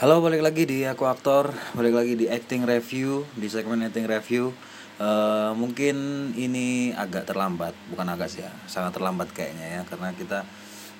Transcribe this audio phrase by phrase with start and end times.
[0.00, 4.48] Halo, balik lagi di aku aktor, balik lagi di acting review, di segmen acting review.
[4.96, 5.96] Eh, mungkin
[6.40, 10.48] ini agak terlambat, bukan agak sih ya, sangat terlambat kayaknya ya, karena kita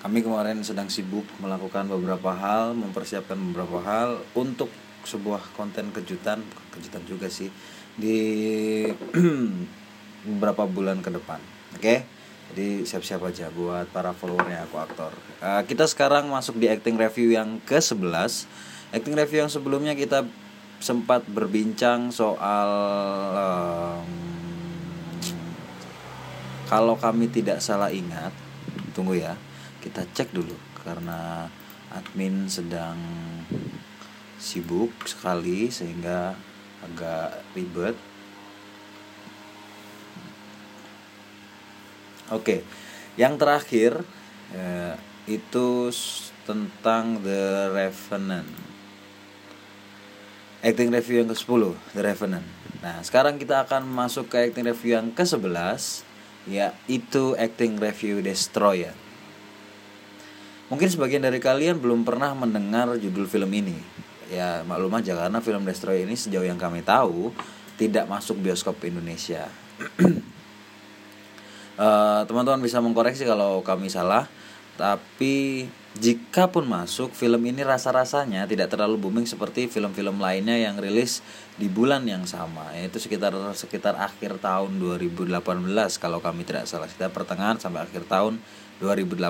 [0.05, 4.69] kami kemarin sedang sibuk melakukan beberapa hal, mempersiapkan beberapa hal untuk
[5.09, 7.49] sebuah konten kejutan, kejutan juga sih
[7.97, 8.21] di
[10.29, 11.41] beberapa bulan ke depan.
[11.73, 12.05] Oke,
[12.53, 15.17] jadi siap-siap aja buat para followernya aku aktor.
[15.41, 20.27] Eh, kita sekarang masuk di acting review yang ke 11 Acting review yang sebelumnya kita
[20.83, 22.71] sempat berbincang soal
[23.39, 24.03] um,
[26.67, 28.35] kalau kami tidak salah ingat,
[28.91, 29.39] tunggu ya,
[29.79, 31.47] kita cek dulu karena
[31.91, 32.99] admin sedang
[34.39, 36.35] sibuk sekali sehingga
[36.83, 37.95] agak ribet.
[42.31, 42.63] Oke,
[43.19, 44.07] yang terakhir
[44.55, 44.95] eh,
[45.27, 45.91] itu
[46.47, 48.70] tentang The Revenant
[50.61, 51.63] acting review yang ke-10
[51.97, 52.47] The Revenant.
[52.81, 56.05] Nah, sekarang kita akan masuk ke acting review yang ke-11
[56.49, 58.97] yaitu acting review Destroyer.
[60.73, 63.77] Mungkin sebagian dari kalian belum pernah mendengar judul film ini.
[64.31, 67.35] Ya, maklum aja karena film Destroyer ini sejauh yang kami tahu
[67.75, 69.49] tidak masuk bioskop Indonesia.
[71.81, 74.29] Eh, teman-teman uh, bisa mengkoreksi kalau kami salah,
[74.81, 75.69] tapi
[76.01, 81.21] jika pun masuk, film ini rasa-rasanya tidak terlalu booming seperti film-film lainnya yang rilis
[81.61, 85.37] di bulan yang sama, yaitu sekitar sekitar akhir tahun 2018
[86.01, 88.41] kalau kami tidak salah, sekitar pertengahan sampai akhir tahun
[88.81, 89.29] 2018.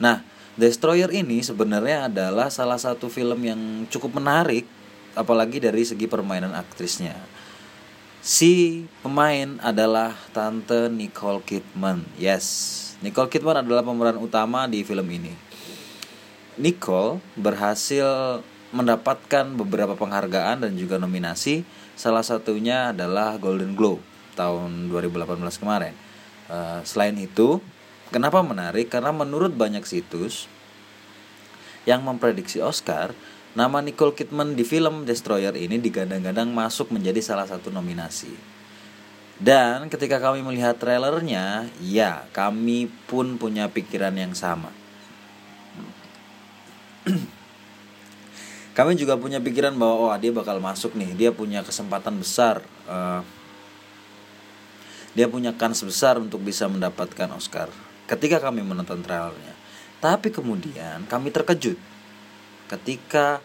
[0.00, 0.24] Nah,
[0.58, 4.66] Destroyer ini sebenarnya adalah salah satu film yang cukup menarik,
[5.14, 7.14] apalagi dari segi permainan aktrisnya.
[8.18, 12.02] Si pemain adalah Tante Nicole Kidman.
[12.18, 12.46] Yes,
[12.98, 15.30] Nicole Kidman adalah pemeran utama di film ini.
[16.58, 18.42] Nicole berhasil
[18.74, 21.62] mendapatkan beberapa penghargaan dan juga nominasi.
[21.94, 24.02] Salah satunya adalah Golden Globe
[24.34, 25.94] tahun 2018 kemarin.
[26.50, 27.62] Uh, selain itu,
[28.10, 28.90] kenapa menarik?
[28.90, 30.50] Karena menurut banyak situs
[31.86, 33.14] yang memprediksi Oscar,
[33.58, 38.30] nama Nicole Kidman di film Destroyer ini digadang-gadang masuk menjadi salah satu nominasi.
[39.42, 44.70] Dan ketika kami melihat trailernya, ya kami pun punya pikiran yang sama.
[48.78, 51.10] Kami juga punya pikiran bahwa oh dia bakal masuk nih.
[51.18, 53.26] Dia punya kesempatan besar uh,
[55.18, 57.66] dia punya kans besar untuk bisa mendapatkan Oscar
[58.06, 59.50] ketika kami menonton trailernya.
[59.98, 61.74] Tapi kemudian kami terkejut
[62.68, 63.42] ketika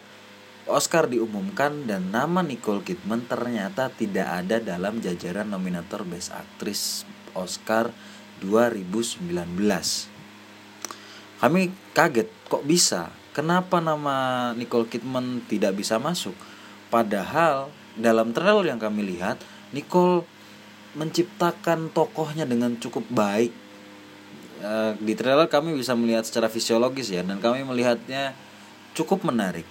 [0.64, 7.04] Oscar diumumkan dan nama Nicole Kidman ternyata tidak ada dalam jajaran nominator Best Actress
[7.36, 7.92] Oscar
[8.40, 9.28] 2019.
[11.44, 11.62] Kami
[11.92, 13.12] kaget, kok bisa?
[13.36, 16.32] Kenapa nama Nicole Kidman tidak bisa masuk?
[16.88, 17.68] Padahal
[17.98, 19.36] dalam trailer yang kami lihat,
[19.76, 20.24] Nicole
[20.96, 23.52] menciptakan tokohnya dengan cukup baik.
[24.64, 28.32] Eh, di trailer kami bisa melihat secara fisiologis ya, dan kami melihatnya
[28.94, 29.66] cukup menarik.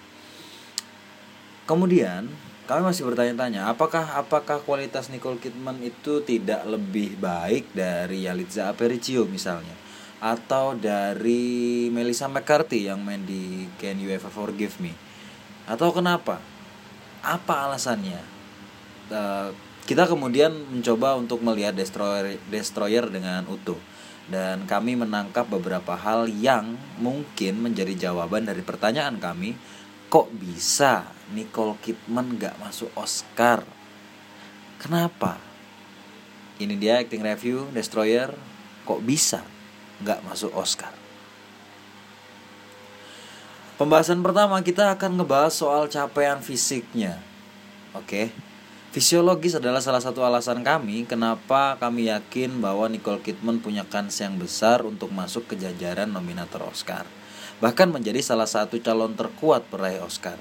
[1.66, 2.28] Kemudian
[2.68, 9.28] kami masih bertanya-tanya, apakah apakah kualitas Nicole Kidman itu tidak lebih baik dari Yalitza Aparicio
[9.28, 9.84] misalnya?
[10.24, 14.96] atau dari Melissa McCarthy yang main di Can You Ever Forgive Me
[15.68, 16.40] atau kenapa
[17.20, 18.24] apa alasannya
[19.12, 19.52] uh,
[19.84, 23.76] kita kemudian mencoba untuk melihat destroyer destroyer dengan utuh
[24.32, 29.56] dan kami menangkap beberapa hal yang mungkin menjadi jawaban dari pertanyaan kami
[30.08, 33.64] kok bisa Nicole Kidman gak masuk Oscar
[34.80, 35.42] kenapa
[36.62, 38.32] ini dia acting review destroyer
[38.88, 39.44] kok bisa
[40.04, 40.92] nggak masuk Oscar.
[43.80, 47.18] Pembahasan pertama kita akan ngebahas soal capaian fisiknya.
[47.98, 48.30] Oke.
[48.94, 54.38] Fisiologis adalah salah satu alasan kami kenapa kami yakin bahwa Nicole Kidman punya kans yang
[54.38, 57.10] besar untuk masuk ke jajaran nominator Oscar.
[57.58, 60.38] Bahkan menjadi salah satu calon terkuat peraih Oscar.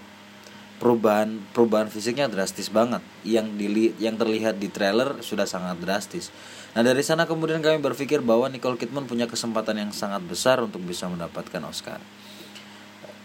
[0.77, 3.01] Perubahan perubahan fisiknya drastis banget.
[3.25, 6.29] Yang dili, yang terlihat di trailer sudah sangat drastis
[6.73, 10.81] Nah dari sana kemudian kami berpikir bahwa Nicole Kidman punya kesempatan yang sangat besar untuk
[10.81, 12.01] bisa mendapatkan Oscar.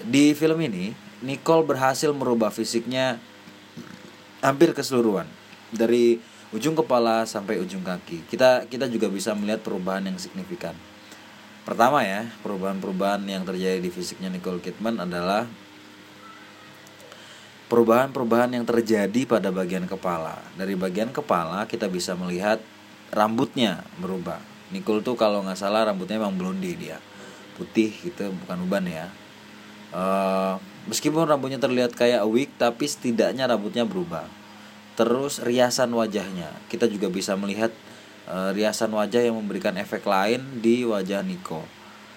[0.04, 0.92] Di film ini,
[1.24, 3.24] Nicole berhasil merubah fisiknya
[4.48, 5.28] hampir keseluruhan
[5.76, 6.24] dari
[6.56, 8.24] ujung kepala sampai ujung kaki.
[8.32, 10.72] Kita kita juga bisa melihat perubahan yang signifikan.
[11.68, 15.44] Pertama ya, perubahan-perubahan yang terjadi di fisiknya Nicole Kidman adalah
[17.68, 20.40] perubahan-perubahan yang terjadi pada bagian kepala.
[20.56, 22.64] Dari bagian kepala kita bisa melihat
[23.12, 24.40] rambutnya berubah
[24.72, 27.00] Nicole tuh kalau nggak salah rambutnya emang blonde dia
[27.56, 29.08] putih gitu bukan uban ya
[29.96, 34.24] uh, Meskipun rambutnya terlihat kayak wig, tapi setidaknya rambutnya berubah.
[34.98, 37.70] Terus riasan wajahnya, kita juga bisa melihat
[38.26, 41.62] e, riasan wajah yang memberikan efek lain di wajah Nico,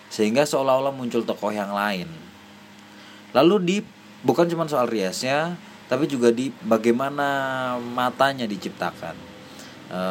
[0.09, 2.09] sehingga seolah-olah muncul tokoh yang lain.
[3.37, 3.77] Lalu di
[4.25, 5.61] bukan cuma soal riasnya,
[5.93, 9.17] tapi juga di bagaimana matanya diciptakan.
[9.93, 10.03] E,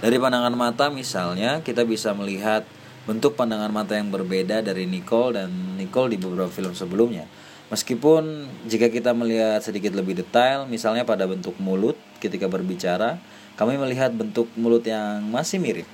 [0.00, 2.64] dari pandangan mata misalnya kita bisa melihat
[3.04, 7.28] bentuk pandangan mata yang berbeda dari Nicole dan Nicole di beberapa film sebelumnya.
[7.68, 13.20] Meskipun jika kita melihat sedikit lebih detail, misalnya pada bentuk mulut ketika berbicara,
[13.60, 15.84] kami melihat bentuk mulut yang masih mirip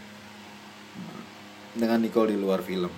[1.74, 2.94] dengan Nicole di luar film.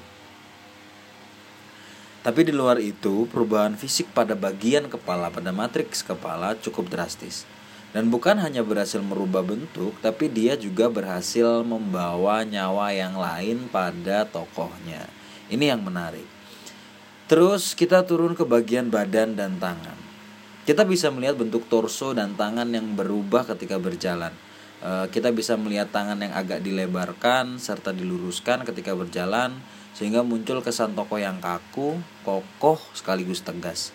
[2.20, 7.48] Tapi di luar itu, perubahan fisik pada bagian kepala pada matriks kepala cukup drastis.
[7.94, 14.28] Dan bukan hanya berhasil merubah bentuk, tapi dia juga berhasil membawa nyawa yang lain pada
[14.28, 15.08] tokohnya.
[15.48, 16.35] Ini yang menarik.
[17.26, 19.98] Terus kita turun ke bagian badan dan tangan.
[20.62, 24.30] Kita bisa melihat bentuk torso dan tangan yang berubah ketika berjalan.
[24.78, 29.58] E, kita bisa melihat tangan yang agak dilebarkan serta diluruskan ketika berjalan
[29.90, 33.90] sehingga muncul kesan tokoh yang kaku, kokoh sekaligus tegas.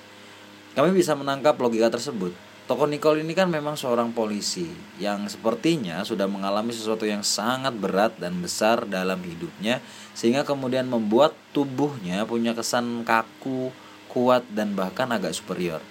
[0.76, 2.36] Kami bisa menangkap logika tersebut.
[2.70, 4.70] Tokoh Nicole ini kan memang seorang polisi
[5.02, 9.82] yang sepertinya sudah mengalami sesuatu yang sangat berat dan besar dalam hidupnya
[10.14, 13.74] sehingga kemudian membuat tubuhnya punya kesan kaku,
[14.08, 15.82] kuat dan bahkan agak superior.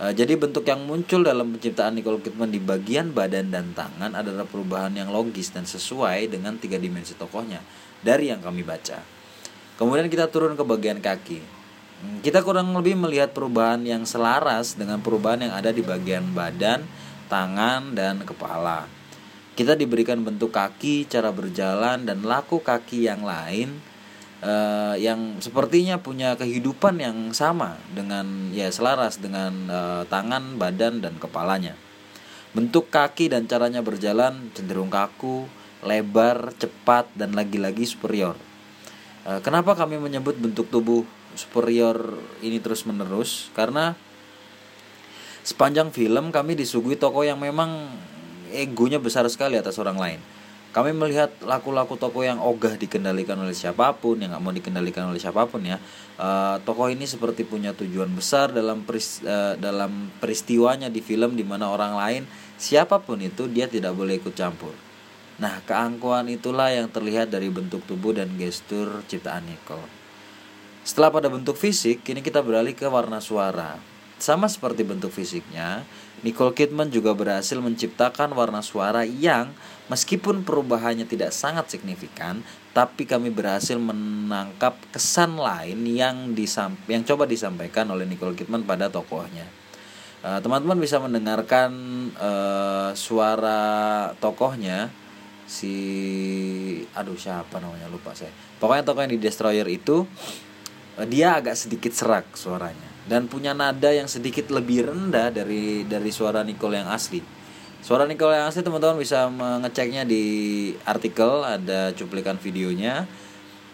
[0.00, 4.48] E, jadi bentuk yang muncul dalam penciptaan Nicole Kidman di bagian badan dan tangan adalah
[4.48, 7.60] perubahan yang logis dan sesuai dengan tiga dimensi tokohnya
[8.00, 9.02] dari yang kami baca.
[9.78, 11.57] Kemudian kita turun ke bagian kaki.
[11.98, 16.86] Kita kurang lebih melihat perubahan yang selaras dengan perubahan yang ada di bagian badan,
[17.26, 18.86] tangan, dan kepala.
[19.58, 23.82] Kita diberikan bentuk kaki, cara berjalan, dan laku kaki yang lain
[24.42, 31.18] uh, yang sepertinya punya kehidupan yang sama dengan ya selaras dengan uh, tangan, badan, dan
[31.18, 31.74] kepalanya.
[32.54, 35.50] Bentuk kaki dan caranya berjalan cenderung kaku,
[35.82, 38.38] lebar, cepat, dan lagi-lagi superior.
[39.26, 41.02] Uh, kenapa kami menyebut bentuk tubuh
[41.34, 43.98] superior ini terus menerus karena
[45.44, 47.88] sepanjang film kami disuguhi tokoh yang memang
[48.52, 50.20] egonya besar sekali atas orang lain.
[50.68, 55.16] Kami melihat laku-laku tokoh yang ogah dikendalikan oleh siapa pun, yang nggak mau dikendalikan oleh
[55.16, 55.80] siapa pun ya.
[56.20, 61.42] Uh, tokoh ini seperti punya tujuan besar dalam peris, uh, dalam peristiwanya di film di
[61.42, 62.22] mana orang lain
[62.60, 64.76] siapa pun itu dia tidak boleh ikut campur.
[65.40, 69.97] Nah, keangkuhan itulah yang terlihat dari bentuk tubuh dan gestur ciptaan Nicole.
[70.88, 73.76] Setelah pada bentuk fisik, kini kita beralih ke warna suara.
[74.16, 75.84] Sama seperti bentuk fisiknya,
[76.24, 79.52] Nicole Kidman juga berhasil menciptakan warna suara yang
[79.92, 82.40] meskipun perubahannya tidak sangat signifikan,
[82.72, 88.88] tapi kami berhasil menangkap kesan lain yang disam yang coba disampaikan oleh Nicole Kidman pada
[88.88, 89.44] tokohnya.
[90.24, 91.70] Eh, teman-teman uh, bisa mendengarkan
[92.16, 93.60] uh, suara
[94.24, 94.88] tokohnya
[95.44, 95.76] si
[96.96, 98.32] aduh siapa namanya lupa saya.
[98.56, 100.08] Pokoknya tokoh yang di Destroyer itu
[101.06, 106.44] dia agak sedikit serak suaranya dan punya nada yang sedikit lebih rendah dari dari suara
[106.44, 107.24] Nicole yang asli.
[107.80, 110.22] Suara Nicole yang asli teman-teman bisa mengeceknya di
[110.84, 113.08] artikel ada cuplikan videonya.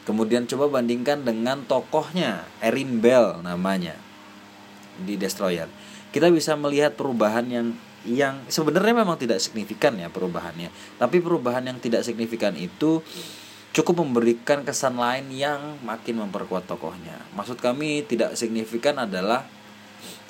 [0.05, 3.97] Kemudian coba bandingkan dengan tokohnya Erin Bell namanya
[5.01, 5.67] di Destroyer.
[6.13, 7.67] Kita bisa melihat perubahan yang
[8.05, 10.69] yang sebenarnya memang tidak signifikan ya perubahannya.
[11.01, 13.01] Tapi perubahan yang tidak signifikan itu
[13.75, 17.19] cukup memberikan kesan lain yang makin memperkuat tokohnya.
[17.35, 19.43] Maksud kami tidak signifikan adalah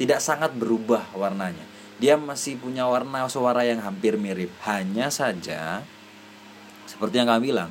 [0.00, 1.62] tidak sangat berubah warnanya.
[2.00, 4.50] Dia masih punya warna suara yang hampir mirip.
[4.64, 5.84] Hanya saja
[6.88, 7.70] seperti yang kami bilang,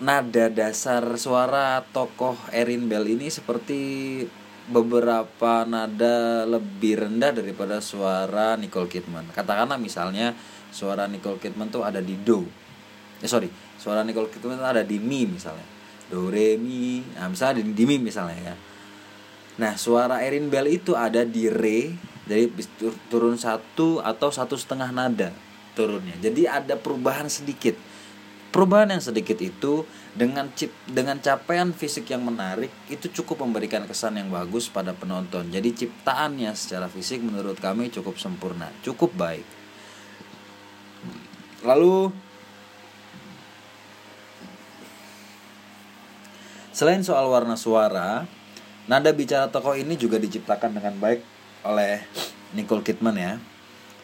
[0.00, 3.80] nada dasar suara tokoh Erin Bell ini seperti
[4.70, 9.28] beberapa nada lebih rendah daripada suara Nicole Kidman.
[9.32, 10.36] Katakanlah misalnya
[10.70, 12.46] suara Nicole Kidman tuh ada di do.
[13.20, 15.64] Eh sorry, suara Nicole Kidman ada di mi misalnya.
[16.08, 17.04] Do re mi.
[17.16, 18.54] Nah misalnya di, di mi misalnya ya.
[19.60, 22.46] Nah suara Erin Bell itu ada di re jadi
[23.10, 25.34] turun satu atau satu setengah nada
[25.74, 26.14] turunnya.
[26.22, 27.74] Jadi ada perubahan sedikit.
[28.50, 34.18] Perubahan yang sedikit itu dengan chip dengan capaian fisik yang menarik itu cukup memberikan kesan
[34.18, 35.50] yang bagus pada penonton.
[35.50, 39.46] Jadi ciptaannya secara fisik menurut kami cukup sempurna cukup baik.
[41.62, 42.10] Lalu
[46.70, 48.30] Selain soal warna suara,
[48.86, 51.18] nada bicara tokoh ini juga diciptakan dengan baik
[51.66, 51.98] oleh
[52.54, 53.42] Nicole Kidman ya.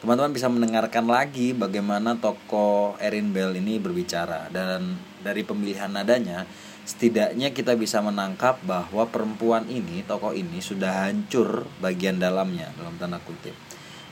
[0.03, 4.51] Teman-teman bisa mendengarkan lagi bagaimana tokoh Erin Bell ini berbicara.
[4.51, 6.43] Dan dari pemilihan nadanya
[6.83, 13.23] setidaknya kita bisa menangkap bahwa perempuan ini tokoh ini sudah hancur bagian dalamnya dalam tanda
[13.23, 13.55] kutip.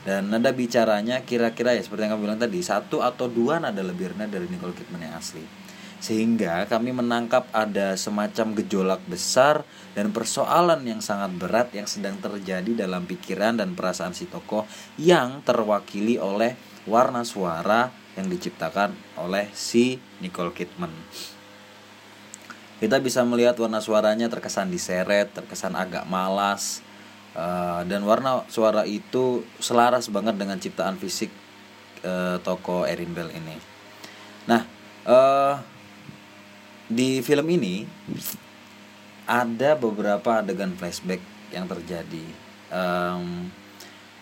[0.07, 4.15] Dan nada bicaranya kira-kira ya seperti yang kamu bilang tadi satu atau dua nada lebih
[4.15, 5.64] rendah dari Nicole Kidman yang asli
[6.05, 9.65] sehingga kami menangkap ada semacam gejolak besar
[9.97, 14.69] dan persoalan yang sangat berat yang sedang terjadi dalam pikiran dan perasaan si tokoh
[15.01, 16.53] yang terwakili oleh
[16.85, 20.93] warna suara yang diciptakan oleh si Nicole Kidman
[22.75, 26.83] kita bisa melihat warna suaranya terkesan diseret, terkesan agak malas,
[27.31, 31.31] uh, dan warna suara itu selaras banget dengan ciptaan fisik
[32.03, 33.55] uh, toko Erin Bell ini.
[34.51, 34.67] Nah,
[35.07, 35.55] uh,
[36.85, 37.85] di film ini
[39.25, 42.25] ada beberapa adegan flashback yang terjadi.
[42.69, 43.49] Um,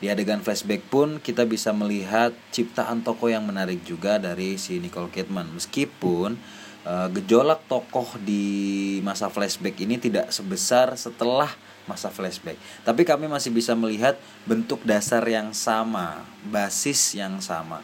[0.03, 5.07] di adegan flashback pun kita bisa melihat ciptaan toko yang menarik juga dari si Nicole
[5.07, 6.35] Kidman, meskipun
[6.83, 11.51] uh, gejolak tokoh di masa flashback ini tidak sebesar setelah
[11.87, 12.55] masa flashback.
[12.83, 14.15] Tapi kami masih bisa melihat
[14.47, 17.83] bentuk dasar yang sama, basis yang sama.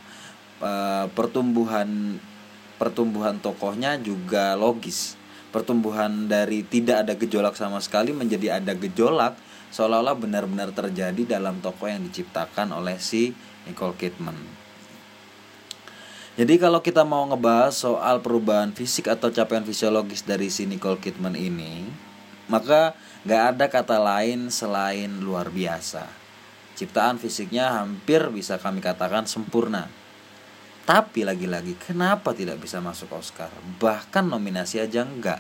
[0.60, 2.20] Uh, pertumbuhan
[2.80, 5.20] pertumbuhan tokohnya juga logis.
[5.52, 9.36] Pertumbuhan dari tidak ada gejolak sama sekali menjadi ada gejolak
[9.70, 13.36] seolah-olah benar-benar terjadi dalam tokoh yang diciptakan oleh si
[13.70, 14.38] Nicole Kidman.
[16.40, 21.36] Jadi kalau kita mau ngebahas soal perubahan fisik atau capaian fisiologis dari si Nicole Kidman
[21.36, 21.84] ini,
[22.48, 22.96] maka
[23.28, 26.08] gak ada kata lain selain luar biasa.
[26.80, 29.92] Ciptaan fisiknya hampir bisa kami katakan sempurna.
[30.90, 33.54] Tapi lagi-lagi kenapa tidak bisa masuk Oscar?
[33.78, 35.38] Bahkan nominasi aja enggak.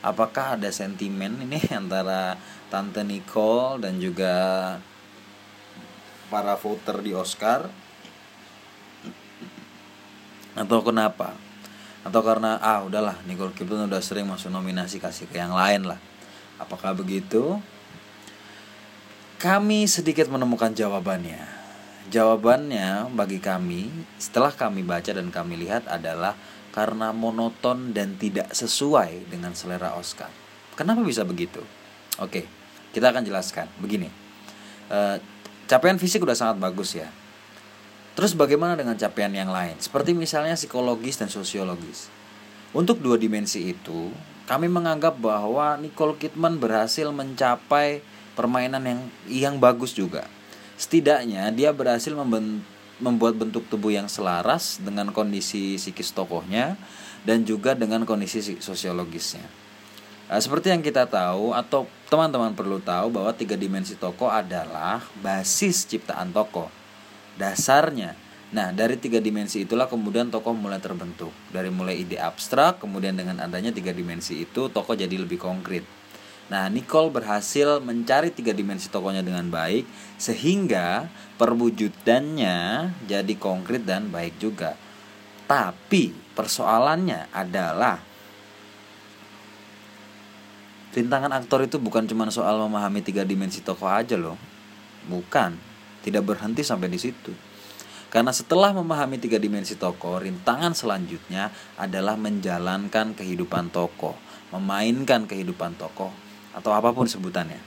[0.00, 2.40] Apakah ada sentimen ini antara
[2.72, 4.32] Tante Nicole dan juga
[6.32, 7.84] para voter di Oscar?
[10.54, 11.34] atau kenapa
[12.06, 15.98] atau karena ah udahlah Nicole Kidman udah sering masuk nominasi kasih ke yang lain lah
[16.62, 17.58] apakah begitu
[19.42, 21.53] kami sedikit menemukan jawabannya
[22.12, 23.88] jawabannya bagi kami
[24.20, 26.36] setelah kami baca dan kami lihat adalah
[26.74, 30.28] karena monoton dan tidak sesuai dengan selera Oscar
[30.76, 31.64] kenapa bisa begitu
[32.20, 32.44] oke
[32.92, 34.12] kita akan jelaskan begini
[34.90, 34.98] e,
[35.64, 37.08] capaian fisik udah sangat bagus ya
[38.14, 39.74] Terus bagaimana dengan capaian yang lain?
[39.82, 42.06] Seperti misalnya psikologis dan sosiologis.
[42.70, 44.14] Untuk dua dimensi itu,
[44.46, 48.06] kami menganggap bahwa Nicole Kidman berhasil mencapai
[48.38, 50.30] permainan yang yang bagus juga.
[50.74, 52.10] Setidaknya dia berhasil
[52.98, 56.74] membuat bentuk tubuh yang selaras dengan kondisi psikis tokohnya
[57.22, 59.46] dan juga dengan kondisi sosiologisnya.
[60.24, 65.84] Nah, seperti yang kita tahu atau teman-teman perlu tahu bahwa tiga dimensi tokoh adalah basis
[65.84, 66.72] ciptaan tokoh
[67.36, 68.16] dasarnya.
[68.54, 71.34] Nah, dari tiga dimensi itulah kemudian tokoh mulai terbentuk.
[71.50, 75.82] Dari mulai ide abstrak, kemudian dengan adanya tiga dimensi itu, tokoh jadi lebih konkret.
[76.44, 79.88] Nah, Nicole berhasil mencari tiga dimensi tokohnya dengan baik,
[80.20, 81.08] sehingga
[81.40, 82.56] perwujudannya
[83.08, 84.76] jadi konkret dan baik juga.
[85.48, 87.96] Tapi, persoalannya adalah
[90.92, 94.36] rintangan aktor itu bukan cuma soal memahami tiga dimensi tokoh aja loh.
[95.08, 95.56] Bukan
[96.04, 97.32] tidak berhenti sampai di situ.
[98.12, 104.14] Karena setelah memahami tiga dimensi tokoh, rintangan selanjutnya adalah menjalankan kehidupan tokoh,
[104.54, 106.23] memainkan kehidupan tokoh
[106.54, 107.58] atau apa pun sebutannya,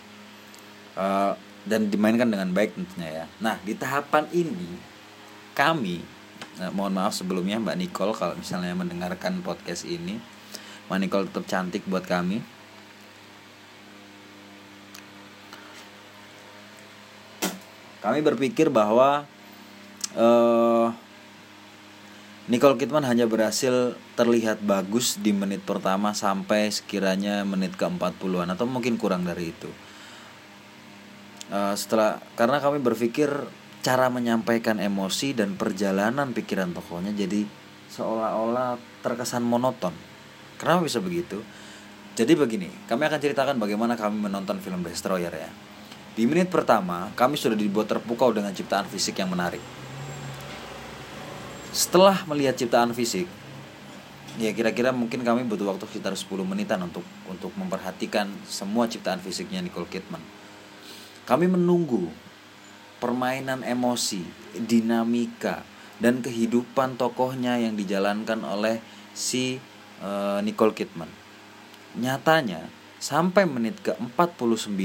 [0.95, 1.35] uh,
[1.67, 3.25] dan dimainkan dengan baik tentunya ya.
[3.43, 4.79] Nah di tahapan ini
[5.53, 6.01] kami,
[6.63, 10.17] uh, mohon maaf sebelumnya Mbak Nicole kalau misalnya mendengarkan podcast ini,
[10.87, 12.57] Mbak Nicole tetap cantik buat kami
[18.07, 19.27] Kami berpikir bahwa
[20.15, 20.66] uh,
[22.47, 28.95] Nicole Kidman hanya berhasil terlihat bagus di menit pertama sampai sekiranya menit ke-40-an atau mungkin
[28.95, 29.67] kurang dari itu.
[31.51, 33.27] Uh, setelah karena kami berpikir
[33.83, 37.43] cara menyampaikan emosi dan perjalanan pikiran tokohnya jadi
[37.91, 39.91] seolah-olah terkesan monoton.
[40.55, 41.43] Kenapa bisa begitu?
[42.15, 45.51] Jadi begini, kami akan ceritakan bagaimana kami menonton film Destroyer ya.
[46.15, 49.86] Di menit pertama, kami sudah dibuat terpukau dengan ciptaan fisik yang menarik.
[51.75, 53.27] Setelah melihat ciptaan fisik,
[54.37, 59.59] ya kira-kira mungkin kami butuh waktu sekitar 10 menitan untuk untuk memperhatikan semua ciptaan fisiknya
[59.59, 60.21] Nicole Kidman.
[61.27, 62.07] Kami menunggu
[63.03, 64.23] permainan emosi,
[64.57, 65.61] dinamika,
[65.97, 68.81] dan kehidupan tokohnya yang dijalankan oleh
[69.17, 69.57] si
[70.01, 71.09] uh, Nicole Kidman.
[71.97, 74.77] Nyatanya, sampai menit ke-49,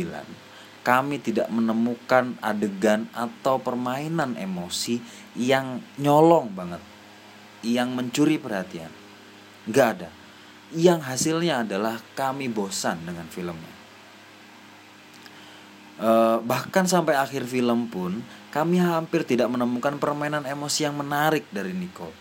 [0.82, 4.98] kami tidak menemukan adegan atau permainan emosi
[5.38, 6.82] yang nyolong banget,
[7.62, 8.90] yang mencuri perhatian.
[9.70, 10.10] Gak ada.
[10.72, 13.74] yang hasilnya adalah kami bosan dengan filmnya.
[16.00, 21.76] Uh, bahkan sampai akhir film pun kami hampir tidak menemukan permainan emosi yang menarik dari
[21.76, 22.16] Nicole.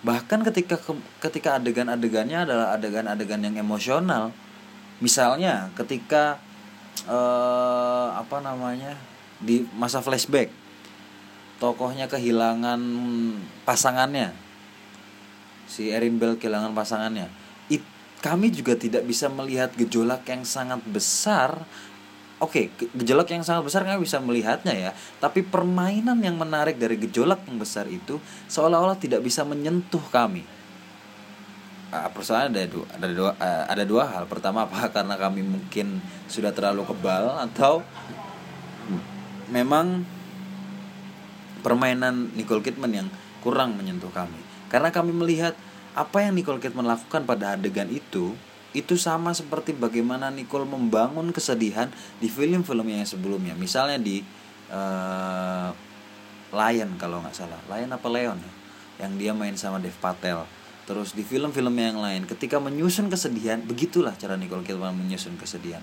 [0.00, 0.80] Bahkan ketika
[1.20, 4.32] ketika adegan-adegannya adalah adegan-adegan yang emosional.
[5.02, 6.40] Misalnya ketika
[7.06, 8.98] uh, apa namanya
[9.40, 10.52] di masa flashback.
[11.60, 12.80] Tokohnya kehilangan
[13.68, 14.32] pasangannya.
[15.68, 17.28] Si Erin Bell kehilangan pasangannya.
[17.68, 17.84] It,
[18.24, 21.64] kami juga tidak bisa melihat gejolak yang sangat besar.
[22.40, 24.90] Oke, okay, gejolak yang sangat besar kami bisa melihatnya ya,
[25.20, 28.16] tapi permainan yang menarik dari gejolak yang besar itu
[28.48, 30.40] seolah-olah tidak bisa menyentuh kami.
[31.90, 34.24] Uh, persoalan ada dua, ada dua, uh, ada dua hal.
[34.30, 34.86] Pertama apa?
[34.94, 35.98] Karena kami mungkin
[36.30, 37.82] sudah terlalu kebal atau
[39.50, 40.06] memang
[41.66, 43.08] permainan Nicole Kidman yang
[43.42, 44.38] kurang menyentuh kami.
[44.70, 45.58] Karena kami melihat
[45.98, 48.38] apa yang Nicole Kidman lakukan pada adegan itu
[48.70, 51.90] itu sama seperti bagaimana Nicole membangun kesedihan
[52.22, 54.22] di film-film yang sebelumnya misalnya di
[54.70, 55.74] uh,
[56.54, 58.52] Lion kalau nggak salah Lion apa Leon ya
[59.06, 60.46] yang dia main sama Dev Patel
[60.90, 65.78] terus di film-film yang lain ketika menyusun kesedihan begitulah cara Nicole Kidman menyusun kesedihan.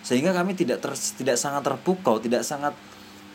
[0.00, 2.72] Sehingga kami tidak ter, tidak sangat terpukau tidak sangat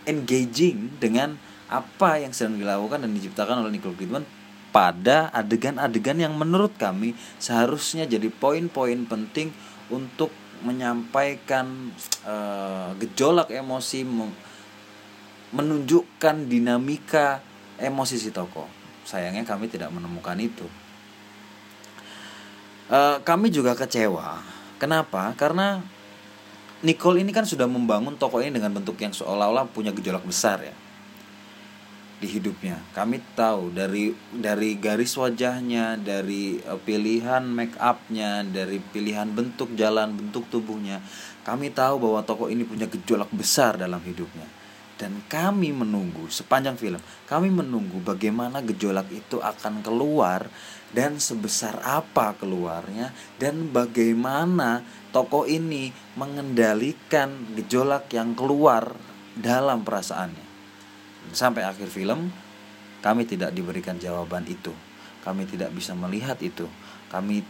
[0.10, 1.38] engaging dengan
[1.70, 4.26] apa yang sedang dilakukan dan diciptakan oleh Nicole Kidman
[4.74, 9.54] pada adegan-adegan yang menurut kami seharusnya jadi poin-poin penting
[9.94, 10.34] untuk
[10.66, 11.94] menyampaikan
[12.26, 14.10] uh, gejolak emosi
[15.54, 17.46] menunjukkan dinamika
[17.78, 18.66] emosi si tokoh.
[19.06, 20.81] Sayangnya kami tidak menemukan itu
[22.92, 24.44] uh, kami juga kecewa
[24.78, 25.82] kenapa karena
[26.82, 30.74] Nicole ini kan sudah membangun tokoh ini dengan bentuk yang seolah-olah punya gejolak besar ya
[32.22, 32.78] di hidupnya.
[32.94, 40.14] Kami tahu dari dari garis wajahnya, dari uh, pilihan make upnya, dari pilihan bentuk jalan,
[40.14, 41.02] bentuk tubuhnya.
[41.42, 44.46] Kami tahu bahwa tokoh ini punya gejolak besar dalam hidupnya.
[45.02, 50.46] Dan kami menunggu sepanjang film, kami menunggu bagaimana gejolak itu akan keluar
[50.94, 53.10] dan sebesar apa keluarnya
[53.42, 58.94] dan bagaimana tokoh ini mengendalikan gejolak yang keluar
[59.34, 60.46] dalam perasaannya.
[61.34, 62.30] Sampai akhir film
[63.02, 64.70] kami tidak diberikan jawaban itu.
[65.26, 66.70] Kami tidak bisa melihat itu.
[67.10, 67.42] Kami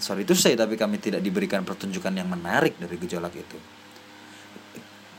[0.00, 3.75] sorry itu saya tapi kami tidak diberikan pertunjukan yang menarik dari gejolak itu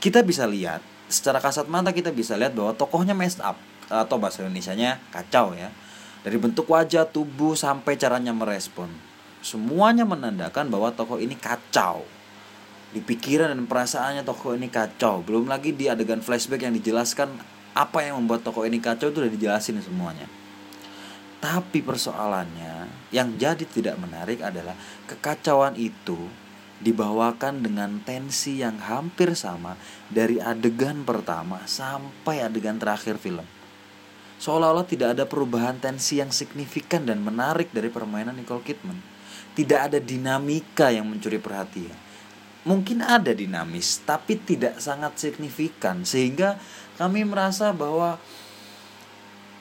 [0.08, 0.80] kita bisa lihat
[1.12, 3.60] secara kasat mata kita bisa lihat bahwa tokohnya messed up
[3.91, 5.67] atau bahasa Indonesia-nya kacau ya.
[6.24, 8.88] Dari bentuk wajah tubuh sampai caranya merespon.
[9.43, 12.08] Semuanya menandakan bahwa tokoh ini kacau.
[12.96, 15.20] Di pikiran dan perasaannya tokoh ini kacau.
[15.28, 17.36] Belum lagi di adegan flashback yang dijelaskan
[17.76, 20.28] apa yang membuat tokoh ini kacau itu udah dijelasin semuanya.
[21.43, 26.46] Tapi persoalannya yang jadi tidak menarik adalah kekacauan itu
[26.82, 29.78] dibawakan dengan tensi yang hampir sama
[30.10, 33.46] dari adegan pertama sampai adegan terakhir film.
[34.38, 39.02] Seolah-olah tidak ada perubahan tensi yang signifikan dan menarik dari permainan Nicole Kidman.
[39.58, 42.08] Tidak ada dinamika yang mencuri perhatian
[42.68, 46.60] mungkin ada dinamis tapi tidak sangat signifikan sehingga
[47.00, 48.20] kami merasa bahwa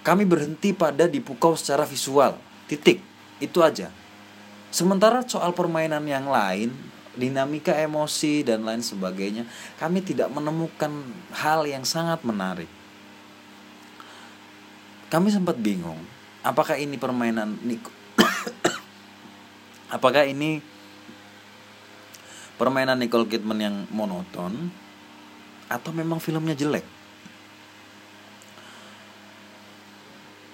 [0.03, 2.35] kami berhenti pada dipukau secara visual
[2.67, 2.99] titik
[3.39, 3.95] itu aja
[4.75, 6.75] sementara soal permainan yang lain
[7.17, 9.49] dinamika emosi dan lain sebagainya
[9.81, 10.93] kami tidak menemukan
[11.33, 12.69] hal yang sangat menarik
[15.09, 15.99] kami sempat bingung
[16.47, 17.57] apakah ini permainan
[19.97, 20.77] apakah ini
[22.57, 24.73] permainan Nicole Kidman yang monoton
[25.69, 26.85] atau memang filmnya jelek?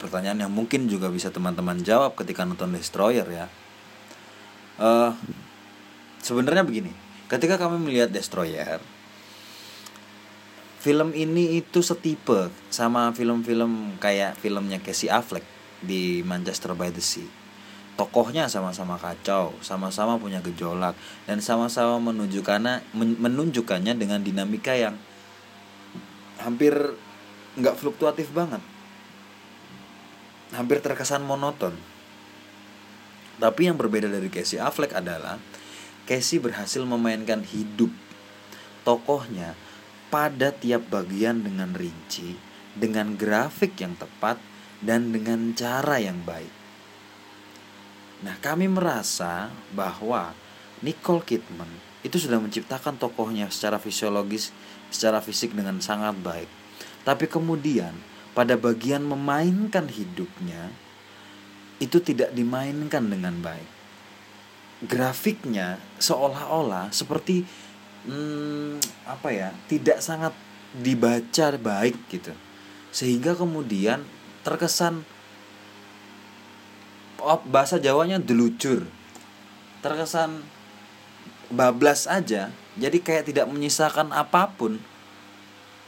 [0.02, 3.46] Pertanyaan yang mungkin juga bisa teman-teman jawab ketika nonton Destroyer ya.
[4.82, 5.14] Uh,
[6.22, 6.94] Sebenarnya begini,
[7.26, 8.78] ketika kami melihat Destroyer,
[10.78, 15.44] film ini itu setipe sama film-film kayak filmnya Casey Affleck
[15.82, 17.42] di Manchester by the Sea
[17.96, 20.96] tokohnya sama-sama kacau, sama-sama punya gejolak
[21.28, 24.96] dan sama-sama menunjukkannya menunjukkannya dengan dinamika yang
[26.40, 26.72] hampir
[27.60, 28.64] nggak fluktuatif banget,
[30.56, 31.76] hampir terkesan monoton.
[33.36, 35.36] Tapi yang berbeda dari Casey Affleck adalah
[36.06, 37.90] Casey berhasil memainkan hidup
[38.82, 39.54] tokohnya
[40.10, 42.36] pada tiap bagian dengan rinci,
[42.76, 44.36] dengan grafik yang tepat,
[44.82, 46.50] dan dengan cara yang baik.
[48.22, 50.34] Nah, kami merasa bahwa
[50.82, 51.70] Nicole Kidman
[52.02, 54.50] itu sudah menciptakan tokohnya secara fisiologis,
[54.90, 56.50] secara fisik dengan sangat baik.
[57.06, 57.94] Tapi kemudian
[58.34, 60.74] pada bagian memainkan hidupnya
[61.78, 63.81] itu tidak dimainkan dengan baik.
[64.82, 67.46] Grafiknya seolah-olah seperti
[68.06, 70.34] hmm, apa ya, tidak sangat
[70.74, 72.34] dibaca baik gitu.
[72.90, 74.02] Sehingga kemudian
[74.42, 75.06] terkesan
[77.22, 78.84] oh, bahasa Jawanya delucur.
[79.82, 80.42] Terkesan
[81.50, 84.80] bablas aja, jadi kayak tidak menyisakan apa pun.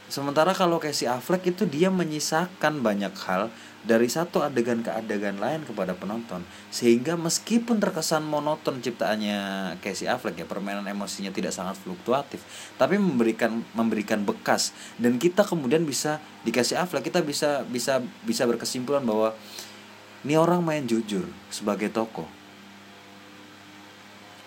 [0.05, 3.49] Sementara kalau Casey Affleck itu dia menyisakan banyak hal
[3.85, 6.45] dari satu adegan ke adegan lain kepada penonton.
[6.69, 12.41] Sehingga meskipun terkesan monoton ciptaannya Casey Affleck ya permainan emosinya tidak sangat fluktuatif
[12.77, 14.77] tapi memberikan memberikan bekas.
[15.01, 19.33] Dan kita kemudian bisa di Casey Affleck kita bisa bisa bisa berkesimpulan bahwa
[20.21, 22.29] ini orang main jujur sebagai tokoh.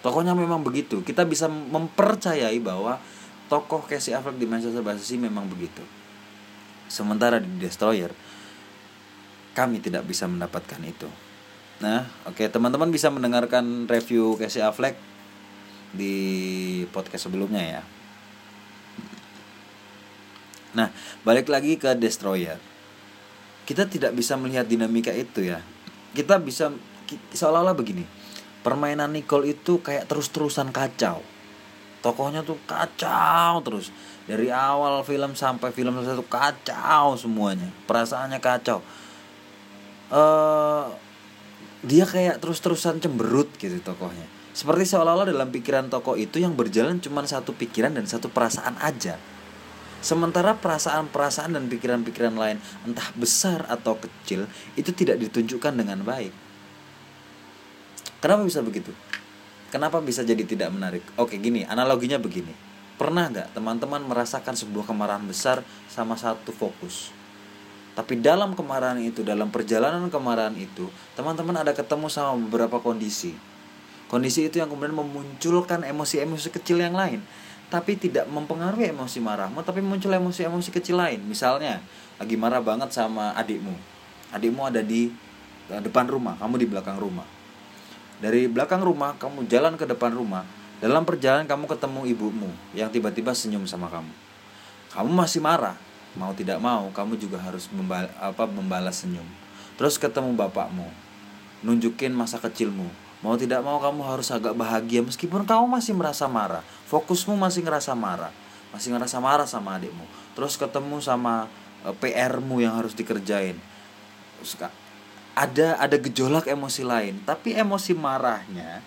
[0.03, 1.03] Tokohnya memang begitu.
[1.03, 3.03] Kita bisa mempercayai bahwa
[3.48, 5.80] tokoh Casey Affleck di Manchester by memang begitu
[6.88, 8.11] sementara di Destroyer
[9.52, 11.11] kami tidak bisa mendapatkan itu.
[11.82, 14.94] Nah, oke okay, teman-teman bisa mendengarkan review Casey Affleck
[15.90, 16.14] di
[16.94, 17.82] podcast sebelumnya ya.
[20.78, 20.94] Nah,
[21.26, 22.58] balik lagi ke Destroyer.
[23.66, 25.58] Kita tidak bisa melihat dinamika itu ya.
[26.14, 26.70] Kita bisa
[27.34, 28.06] seolah-olah begini.
[28.62, 31.18] Permainan Nicole itu kayak terus-terusan kacau.
[32.09, 33.92] Tokohnya tuh kacau terus.
[34.25, 37.68] Dari awal film sampai film selesai tuh kacau semuanya.
[37.85, 38.81] Perasaannya kacau
[40.12, 40.88] uh,
[41.85, 47.23] dia kayak terus-terusan cemberut gitu tokohnya seperti seolah-olah dalam pikiran tokoh itu yang berjalan cuma
[47.23, 49.21] satu pikiran dan satu perasaan aja
[49.99, 54.47] Sementara perasaan-perasaan dan pikiran-pikiran lain entah besar atau kecil
[54.79, 56.31] itu tidak ditunjukkan dengan baik.
[58.23, 58.94] Kenapa bisa begitu?
[59.68, 61.04] Kenapa bisa jadi tidak menarik?
[61.20, 62.57] Oke gini, analoginya begini.
[62.96, 65.61] Pernah nggak teman-teman merasakan sebuah kemarahan besar
[65.92, 67.12] sama satu fokus?
[67.92, 73.37] Tapi dalam kemarahan itu, dalam perjalanan kemarahan itu, teman-teman ada ketemu sama beberapa kondisi.
[74.09, 77.20] Kondisi itu yang kemudian memunculkan emosi-emosi kecil yang lain.
[77.68, 81.20] Tapi tidak mempengaruhi emosi marahmu, tapi muncul emosi-emosi kecil lain.
[81.28, 81.85] Misalnya,
[82.16, 83.76] lagi marah banget sama adikmu.
[84.33, 85.12] Adikmu ada di
[85.68, 87.38] eh, depan rumah, kamu di belakang rumah.
[88.18, 90.42] Dari belakang rumah, kamu jalan ke depan rumah.
[90.83, 94.11] Dalam perjalanan kamu ketemu ibumu yang tiba-tiba senyum sama kamu.
[94.94, 95.74] Kamu masih marah,
[96.14, 99.26] mau tidak mau kamu juga harus membal apa membalas senyum.
[99.78, 100.87] Terus ketemu bapakmu.
[101.62, 102.87] Nunjukin masa kecilmu.
[103.22, 105.02] Mau tidak mau kamu harus agak bahagia.
[105.02, 108.35] Meskipun kamu masih merasa marah fokusmu masih ngerasa marah.
[108.74, 110.07] Masih ngerasa marah sama adikmu.
[110.35, 111.46] Terus ketemu sama
[111.87, 113.59] eh, PR-mu yang harus dikerjain
[115.38, 118.83] ada ada gejolak emosi lain tapi emosi marahnya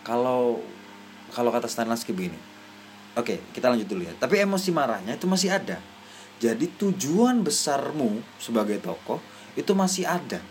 [0.00, 0.64] kalau
[1.36, 2.54] kalau kata Stanislavski begini
[3.14, 4.14] Oke, kita lanjut dulu ya.
[4.18, 5.78] Tapi emosi marahnya itu masih ada.
[6.42, 9.22] Jadi tujuan besarmu sebagai tokoh
[9.54, 10.42] itu masih ada.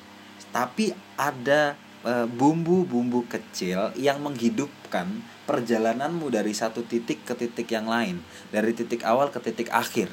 [0.55, 1.75] Tapi ada
[2.07, 5.11] eh, bumbu-bumbu kecil yang menghidupkan
[5.43, 10.07] perjalananmu dari satu titik ke titik yang lain, dari titik awal ke titik akhir.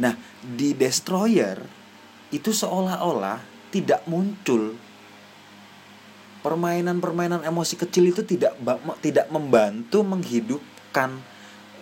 [0.00, 1.60] Nah, di Destroyer
[2.32, 4.74] itu seolah-olah tidak muncul.
[6.40, 8.56] Permainan-permainan emosi kecil itu tidak
[9.04, 11.20] tidak membantu menghidupkan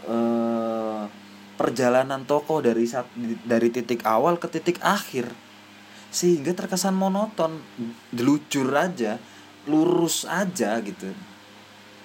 [0.09, 1.03] Eh,
[1.59, 2.87] perjalanan tokoh dari
[3.45, 5.29] dari titik awal ke titik akhir.
[6.09, 7.61] Sehingga terkesan monoton
[8.09, 9.21] delucur aja
[9.69, 11.13] lurus aja gitu.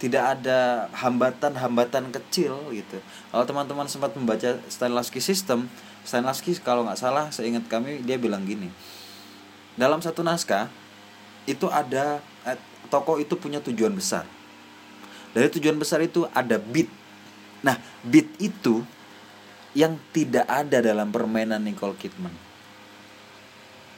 [0.04, 3.00] Tidak ada hambatan-hambatan kecil gitu.
[3.32, 5.72] Kalau teman-teman sempat membaca Stanislavski System
[6.04, 8.68] Stanislavski kalau nggak salah seingat kami dia bilang gini
[9.80, 10.70] dalam satu naskah
[11.50, 14.28] itu ada eh, tokoh itu punya tujuan besar
[15.34, 17.04] dari tujuan besar itu ada beat
[17.64, 18.84] Nah, beat itu
[19.74, 22.36] yang tidak ada dalam permainan Nicole Kidman.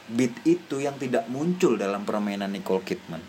[0.06, 3.20] Beat itu yang tidak muncul dalam permainan Nicole Kidman.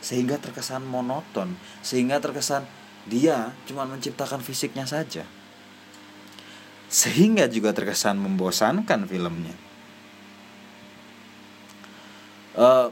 [0.00, 2.64] Sehingga terkesan monoton, sehingga terkesan
[3.10, 5.26] dia cuma menciptakan fisiknya saja.
[6.90, 9.54] Sehingga juga terkesan membosankan filmnya.
[12.58, 12.90] Uh,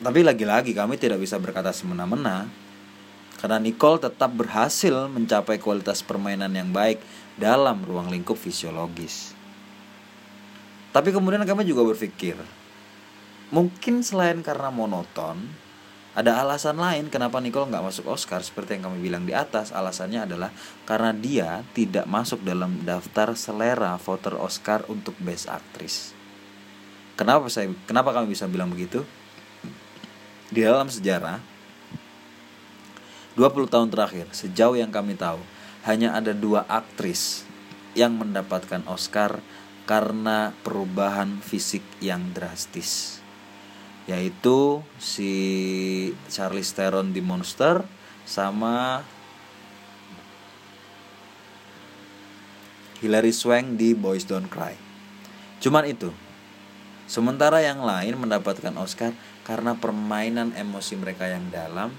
[0.00, 2.48] tapi lagi-lagi kami tidak bisa berkata semena-mena
[3.44, 6.96] karena Nicole tetap berhasil mencapai kualitas permainan yang baik
[7.36, 9.36] dalam ruang lingkup fisiologis.
[10.94, 12.38] Tapi kemudian kami juga berpikir,
[13.52, 15.42] mungkin selain karena monoton,
[16.14, 19.74] ada alasan lain kenapa Nicole nggak masuk Oscar seperti yang kami bilang di atas.
[19.74, 20.54] Alasannya adalah
[20.86, 26.14] karena dia tidak masuk dalam daftar selera voter Oscar untuk Best Actress.
[27.18, 29.02] Kenapa saya kenapa kami bisa bilang begitu?
[30.54, 31.42] Di dalam sejarah
[33.34, 35.42] 20 tahun terakhir, sejauh yang kami tahu,
[35.82, 37.42] hanya ada dua aktris
[37.98, 39.42] yang mendapatkan Oscar
[39.82, 43.23] karena perubahan fisik yang drastis
[44.04, 45.32] yaitu si
[46.28, 47.84] Charlize Theron di Monster
[48.28, 49.04] sama
[53.00, 54.76] Hilary Swank di Boys Don't Cry.
[55.60, 56.12] Cuman itu.
[57.04, 59.12] Sementara yang lain mendapatkan Oscar
[59.44, 61.92] karena permainan emosi mereka yang dalam,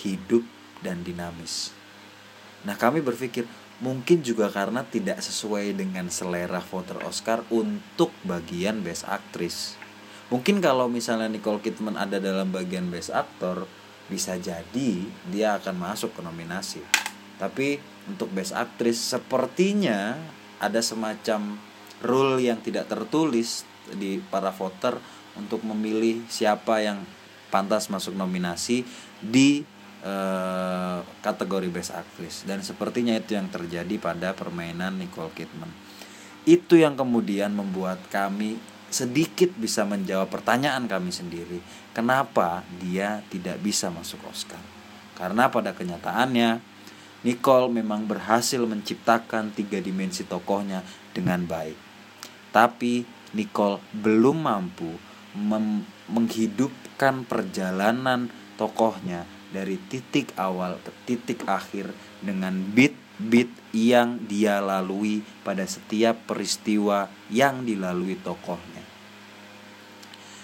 [0.00, 0.40] hidup,
[0.80, 1.76] dan dinamis.
[2.64, 3.44] Nah, kami berpikir
[3.84, 9.75] mungkin juga karena tidak sesuai dengan selera voter Oscar untuk bagian Best Actress.
[10.26, 13.70] Mungkin kalau misalnya Nicole Kidman ada dalam bagian Best Actor,
[14.10, 14.90] bisa jadi
[15.30, 16.82] dia akan masuk ke nominasi.
[17.38, 17.78] Tapi
[18.10, 20.18] untuk Best Actress sepertinya
[20.58, 21.60] ada semacam
[22.02, 23.62] rule yang tidak tertulis
[23.94, 24.98] di para voter
[25.38, 27.04] untuk memilih siapa yang
[27.52, 28.82] pantas masuk nominasi
[29.22, 29.62] di
[30.02, 35.70] uh, kategori Best Actress dan sepertinya itu yang terjadi pada permainan Nicole Kidman.
[36.46, 38.58] Itu yang kemudian membuat kami
[38.90, 41.58] sedikit bisa menjawab pertanyaan kami sendiri,
[41.90, 44.60] kenapa dia tidak bisa masuk Oscar?
[45.16, 46.76] Karena pada kenyataannya
[47.26, 51.74] Nicole memang berhasil menciptakan tiga dimensi tokohnya dengan baik.
[52.54, 53.02] Tapi
[53.34, 54.94] Nicole belum mampu
[56.06, 61.90] menghidupkan perjalanan tokohnya dari titik awal ke titik akhir
[62.22, 62.72] dengan
[63.16, 68.84] beat-beat yang dia lalui pada setiap peristiwa yang dilalui tokohnya.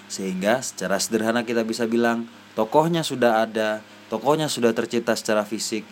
[0.08, 3.80] Sehingga secara sederhana kita bisa bilang tokohnya sudah ada,
[4.12, 5.84] tokohnya sudah tercipta secara fisik,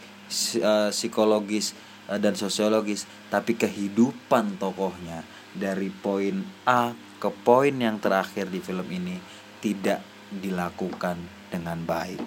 [0.61, 1.73] eh, psikologis
[2.09, 5.25] eh, dan sosiologis, tapi kehidupan tokohnya
[5.57, 9.17] dari poin A ke poin yang terakhir di film ini
[9.61, 10.01] tidak
[10.33, 11.21] dilakukan
[11.53, 12.21] dengan baik.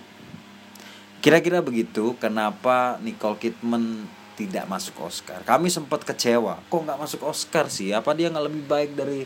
[1.23, 4.05] Kira-kira begitu kenapa Nicole Kidman
[4.43, 5.39] tidak masuk Oscar.
[5.47, 7.95] Kami sempat kecewa, kok nggak masuk Oscar sih?
[7.95, 9.23] Apa dia nggak lebih baik dari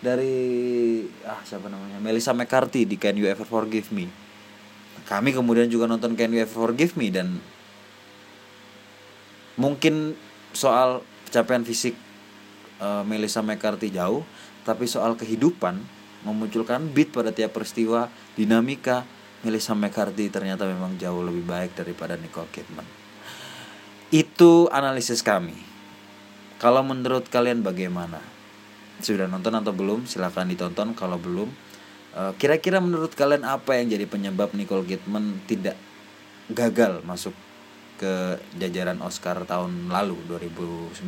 [0.00, 0.36] dari
[1.24, 4.08] ah siapa namanya Melissa McCarthy di Can You Ever Forgive Me?
[5.06, 7.38] Kami kemudian juga nonton Can You Ever Forgive Me dan
[9.60, 10.16] mungkin
[10.56, 11.94] soal pencapaian fisik
[12.80, 14.24] uh, Melissa McCarthy jauh,
[14.64, 15.78] tapi soal kehidupan
[16.24, 19.06] memunculkan beat pada tiap peristiwa dinamika
[19.46, 23.05] Melissa McCarthy ternyata memang jauh lebih baik daripada Nicole Kidman
[24.14, 25.56] itu analisis kami.
[26.56, 28.22] Kalau menurut kalian bagaimana?
[29.02, 30.08] Sudah nonton atau belum?
[30.08, 30.96] Silahkan ditonton.
[30.96, 31.50] Kalau belum
[32.16, 35.76] eh, kira-kira menurut kalian apa yang jadi penyebab Nicole Kidman tidak
[36.48, 37.34] gagal masuk
[37.96, 41.00] ke jajaran Oscar tahun lalu 2019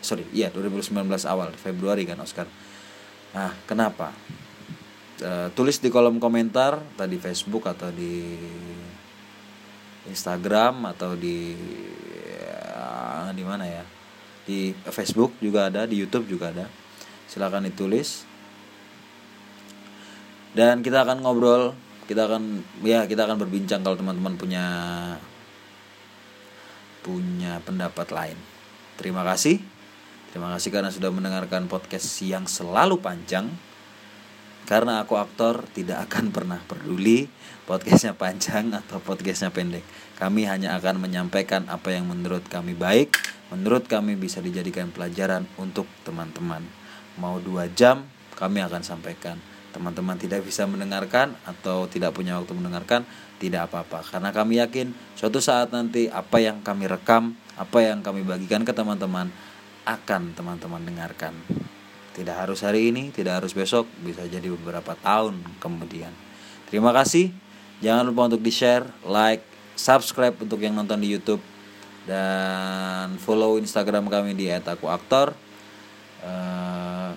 [0.00, 2.46] sorry iya 2019 awal Februari kan Oscar.
[3.34, 4.14] Nah, kenapa?
[5.20, 8.38] E, tulis di kolom komentar tadi Facebook atau di
[10.08, 11.52] Instagram atau di
[13.38, 13.86] di mana ya?
[14.42, 16.66] Di Facebook juga ada, di YouTube juga ada.
[17.30, 18.26] Silakan ditulis.
[20.56, 21.76] Dan kita akan ngobrol,
[22.10, 24.66] kita akan ya kita akan berbincang kalau teman-teman punya
[27.06, 28.38] punya pendapat lain.
[28.98, 29.62] Terima kasih.
[30.34, 33.48] Terima kasih karena sudah mendengarkan podcast yang selalu panjang.
[34.68, 37.24] Karena aku aktor tidak akan pernah peduli
[37.64, 39.84] podcastnya panjang atau podcastnya pendek.
[40.18, 43.14] Kami hanya akan menyampaikan apa yang menurut kami baik,
[43.54, 46.66] menurut kami bisa dijadikan pelajaran untuk teman-teman.
[47.22, 48.02] Mau dua jam
[48.34, 49.38] kami akan sampaikan.
[49.70, 53.06] Teman-teman tidak bisa mendengarkan atau tidak punya waktu mendengarkan,
[53.38, 54.02] tidak apa-apa.
[54.02, 58.74] Karena kami yakin suatu saat nanti apa yang kami rekam, apa yang kami bagikan ke
[58.74, 59.30] teman-teman
[59.86, 61.30] akan teman-teman dengarkan.
[62.18, 66.10] Tidak harus hari ini, tidak harus besok, bisa jadi beberapa tahun kemudian.
[66.66, 67.30] Terima kasih.
[67.78, 69.47] Jangan lupa untuk di-share, like,
[69.78, 71.40] subscribe untuk yang nonton di YouTube
[72.10, 75.30] dan follow Instagram kami di @akuaktor.
[76.18, 77.14] Uh,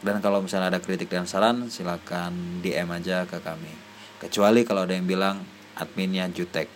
[0.00, 3.68] dan kalau misalnya ada kritik dan saran, silakan DM aja ke kami.
[4.16, 5.44] Kecuali kalau ada yang bilang
[5.76, 6.72] adminnya jutek.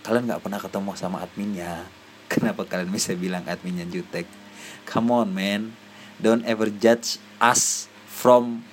[0.00, 1.84] Kalian nggak pernah ketemu sama adminnya
[2.32, 4.24] Kenapa kalian bisa bilang adminnya jutek?
[4.88, 5.76] Come on man,
[6.20, 8.64] don't ever judge us from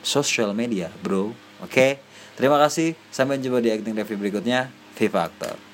[0.00, 1.36] social media, bro.
[1.60, 1.92] Oke, okay?
[2.34, 2.94] Terima kasih.
[3.10, 4.70] Sampai jumpa di acting review berikutnya.
[4.94, 5.73] Viva Actor.